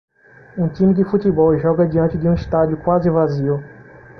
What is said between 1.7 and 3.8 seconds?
diante de um estádio quase vazio.